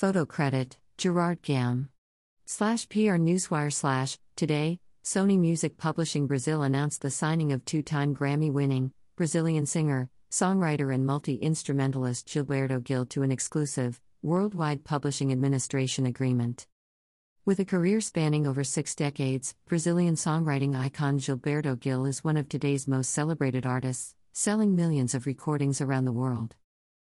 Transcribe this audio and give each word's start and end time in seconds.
Photo 0.00 0.24
credit 0.24 0.78
Gerard 0.96 1.42
Gam. 1.42 1.90
Slash 2.46 2.88
PR 2.88 3.20
Newswire 3.20 3.70
slash 3.70 4.16
Today, 4.34 4.80
Sony 5.04 5.38
Music 5.38 5.76
Publishing 5.76 6.26
Brazil 6.26 6.62
announced 6.62 7.02
the 7.02 7.10
signing 7.10 7.52
of 7.52 7.66
two 7.66 7.82
time 7.82 8.16
Grammy 8.16 8.50
winning 8.50 8.92
Brazilian 9.14 9.66
singer, 9.66 10.08
songwriter, 10.30 10.94
and 10.94 11.04
multi 11.04 11.34
instrumentalist 11.34 12.26
Gilberto 12.26 12.82
Gil 12.82 13.04
to 13.04 13.22
an 13.22 13.30
exclusive, 13.30 14.00
worldwide 14.22 14.84
publishing 14.84 15.32
administration 15.32 16.06
agreement. 16.06 16.66
With 17.44 17.58
a 17.58 17.66
career 17.66 18.00
spanning 18.00 18.46
over 18.46 18.64
six 18.64 18.94
decades, 18.94 19.54
Brazilian 19.68 20.14
songwriting 20.14 20.74
icon 20.74 21.18
Gilberto 21.18 21.78
Gil 21.78 22.06
is 22.06 22.24
one 22.24 22.38
of 22.38 22.48
today's 22.48 22.88
most 22.88 23.10
celebrated 23.10 23.66
artists, 23.66 24.14
selling 24.32 24.74
millions 24.74 25.14
of 25.14 25.26
recordings 25.26 25.82
around 25.82 26.06
the 26.06 26.10
world. 26.12 26.56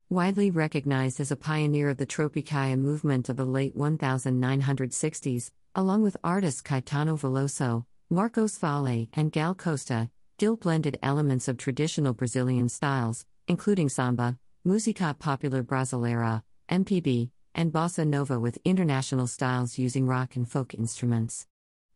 Widely 0.09 0.51
recognized 0.51 1.19
as 1.19 1.31
a 1.31 1.35
pioneer 1.35 1.89
of 1.89 1.97
the 1.97 2.05
Tropicalia 2.05 2.79
movement 2.79 3.27
of 3.27 3.35
the 3.35 3.43
late 3.43 3.75
1960s, 3.75 5.51
along 5.75 6.01
with 6.01 6.15
artists 6.23 6.61
Caetano 6.61 7.19
Veloso, 7.19 7.83
Marcos 8.09 8.57
Valle, 8.57 9.09
and 9.11 9.33
Gal 9.33 9.53
Costa, 9.53 10.09
Gil 10.37 10.55
blended 10.55 10.97
elements 11.03 11.49
of 11.49 11.57
traditional 11.57 12.13
Brazilian 12.13 12.69
styles, 12.69 13.25
including 13.49 13.89
samba, 13.89 14.37
música 14.65 15.19
popular 15.19 15.61
brasileira, 15.61 16.41
MPB, 16.71 17.29
and 17.53 17.73
bossa 17.73 18.07
nova 18.07 18.39
with 18.39 18.59
international 18.63 19.27
styles 19.27 19.77
using 19.77 20.07
rock 20.07 20.37
and 20.37 20.49
folk 20.49 20.73
instruments. 20.73 21.47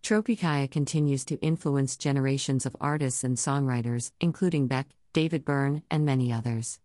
Tropicalia 0.04 0.70
continues 0.70 1.24
to 1.24 1.40
influence 1.40 1.96
generations 1.96 2.66
of 2.66 2.76
artists 2.82 3.24
and 3.24 3.38
songwriters, 3.38 4.12
including 4.20 4.68
Beck, 4.68 4.90
David 5.14 5.46
Byrne, 5.46 5.84
and 5.90 6.06
many 6.06 6.34
others. 6.34 6.78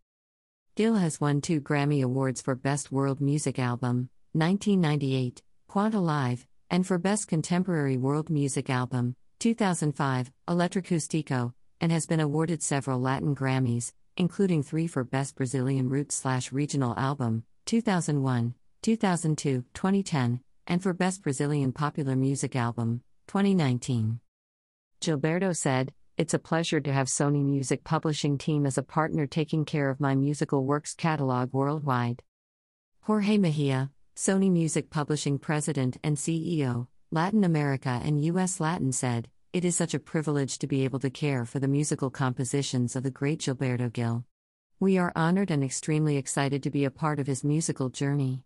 Gil 0.77 0.97
has 0.97 1.19
won 1.19 1.41
two 1.41 1.59
Grammy 1.63 2.03
Awards 2.05 2.43
for 2.43 2.55
Best 2.55 2.93
World 2.93 3.19
Music 3.19 3.59
Album, 3.59 4.11
1998, 4.33 5.43
Quanta 5.69 5.99
Live, 5.99 6.47
and 6.69 6.87
for 6.87 6.99
Best 6.99 7.29
Contemporary 7.29 7.97
World 7.97 8.29
Music 8.29 8.69
Album, 8.69 9.17
2005, 9.41 10.31
Eletroacústico, 10.47 11.55
and 11.81 11.91
has 11.91 12.05
been 12.05 12.21
awarded 12.21 12.63
several 12.63 13.01
Latin 13.01 13.35
Grammys, 13.35 13.95
including 14.19 14.63
three 14.63 14.87
for 14.87 15.03
Best 15.03 15.35
Brazilian 15.35 15.89
Roots 15.89 16.23
Regional 16.53 16.95
Album, 16.99 17.45
2001, 17.65 18.53
2002, 18.83 19.65
2010, 19.73 20.41
and 20.67 20.83
for 20.83 20.93
Best 20.93 21.23
Brazilian 21.23 21.73
Popular 21.73 22.15
Music 22.15 22.55
Album, 22.55 23.01
2019. 23.29 24.21
Gilberto 25.01 25.57
said, 25.57 25.95
It's 26.19 26.33
a 26.33 26.39
pleasure 26.39 26.81
to 26.81 26.93
have 26.95 27.09
Sony 27.09 27.45
Music 27.45 27.85
Publishing 27.85 28.39
Team 28.39 28.65
as 28.65 28.79
a 28.79 28.83
partner 28.83 29.27
taking 29.27 29.67
care 29.67 29.91
of 29.91 30.01
my 30.01 30.15
musical 30.15 30.65
works 30.65 30.95
catalog 30.95 31.53
worldwide. 31.53 32.23
Jorge 33.03 33.37
Mejia, 33.37 33.91
Sony 34.17 34.51
Music 34.51 34.89
Publishing 34.89 35.39
President 35.39 35.99
and 36.03 36.17
CEO, 36.17 36.87
Latin 37.11 37.45
America 37.45 38.01
and 38.03 38.25
US 38.25 38.61
Latin 38.61 38.93
said, 38.93 39.29
It 39.53 39.63
is 39.67 39.77
such 39.77 39.93
a 39.93 39.99
privilege 39.99 40.59
to 40.61 40.67
be 40.67 40.85
able 40.85 41.01
to 41.01 41.11
care 41.11 41.45
for 41.45 41.59
the 41.59 41.69
musical 41.69 42.09
compositions 42.09 42.97
of 42.97 43.03
the 43.03 43.11
great 43.11 43.41
Gilberto 43.41 43.93
Gil. 43.93 44.25
We 44.81 44.97
are 44.97 45.13
honored 45.15 45.51
and 45.51 45.63
extremely 45.63 46.17
excited 46.17 46.63
to 46.63 46.71
be 46.71 46.87
a 46.87 46.91
part 46.91 47.19
of 47.19 47.27
his 47.27 47.45
musical 47.45 47.91
journey. 47.91 48.43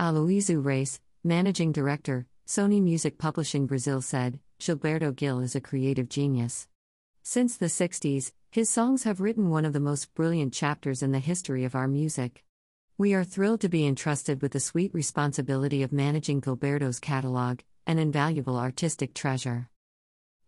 Aloysio 0.00 0.60
Reis, 0.60 0.98
managing 1.22 1.70
director, 1.70 2.26
Sony 2.48 2.82
Music 2.82 3.16
Publishing 3.16 3.66
Brazil 3.68 4.02
said, 4.02 4.40
Gilberto 4.58 5.14
Gil 5.14 5.38
is 5.38 5.54
a 5.54 5.60
creative 5.60 6.08
genius. 6.08 6.66
Since 7.22 7.56
the 7.56 7.66
60s, 7.66 8.32
his 8.50 8.70
songs 8.70 9.04
have 9.04 9.20
written 9.20 9.50
one 9.50 9.64
of 9.64 9.72
the 9.72 9.80
most 9.80 10.14
brilliant 10.14 10.52
chapters 10.52 11.02
in 11.02 11.12
the 11.12 11.18
history 11.18 11.64
of 11.64 11.74
our 11.74 11.86
music. 11.86 12.44
We 12.96 13.14
are 13.14 13.24
thrilled 13.24 13.60
to 13.60 13.68
be 13.68 13.86
entrusted 13.86 14.42
with 14.42 14.52
the 14.52 14.60
sweet 14.60 14.92
responsibility 14.94 15.82
of 15.82 15.92
managing 15.92 16.40
Gilberto's 16.40 16.98
catalog, 16.98 17.60
an 17.86 17.98
invaluable 17.98 18.56
artistic 18.56 19.14
treasure. 19.14 19.68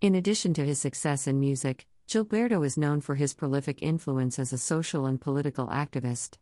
In 0.00 0.14
addition 0.14 0.54
to 0.54 0.64
his 0.64 0.80
success 0.80 1.26
in 1.26 1.38
music, 1.38 1.86
Gilberto 2.08 2.64
is 2.66 2.76
known 2.76 3.00
for 3.00 3.14
his 3.14 3.34
prolific 3.34 3.82
influence 3.82 4.38
as 4.38 4.52
a 4.52 4.58
social 4.58 5.06
and 5.06 5.20
political 5.20 5.68
activist. 5.68 6.38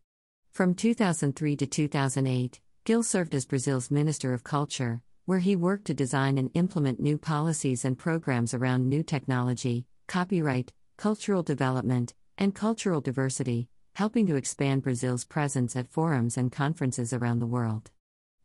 From 0.50 0.74
2003 0.74 1.56
to 1.56 1.66
2008, 1.66 2.60
Gil 2.84 3.02
served 3.02 3.34
as 3.34 3.47
Brazil's 3.47 3.91
Minister 3.91 4.32
of 4.32 4.42
Culture, 4.42 5.02
where 5.26 5.41
he 5.41 5.54
worked 5.54 5.84
to 5.86 5.94
design 5.94 6.38
and 6.38 6.50
implement 6.54 6.98
new 6.98 7.18
policies 7.18 7.84
and 7.84 7.98
programs 7.98 8.54
around 8.54 8.88
new 8.88 9.02
technology, 9.02 9.86
copyright, 10.10 10.72
cultural 10.97 11.44
development, 11.44 12.15
and 12.37 12.53
cultural 12.53 13.00
diversity, 13.00 13.69
helping 13.94 14.26
to 14.26 14.34
expand 14.34 14.82
Brazil's 14.82 15.25
presence 15.25 15.76
at 15.76 15.88
forums 15.88 16.37
and 16.37 16.50
conferences 16.50 17.12
around 17.12 17.38
the 17.38 17.47
world. 17.47 17.93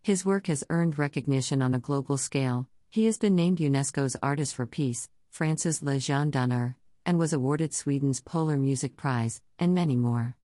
His 0.03 0.23
work 0.23 0.45
has 0.45 0.63
earned 0.69 0.99
recognition 0.99 1.63
on 1.63 1.73
a 1.73 1.79
global 1.79 2.17
scale. 2.17 2.67
He 2.91 3.05
has 3.05 3.17
been 3.17 3.35
named 3.35 3.57
UNESCO's 3.57 4.15
Artist 4.21 4.53
for 4.53 4.67
Peace, 4.67 5.09
France's 5.31 5.79
Légion 5.79 6.29
d'honneur, 6.29 6.75
and 7.03 7.17
was 7.17 7.33
awarded 7.33 7.73
Sweden's 7.73 8.21
Polar 8.21 8.57
Music 8.57 8.95
Prize, 8.95 9.41
and 9.57 9.73
many 9.73 9.95
more. 9.95 10.35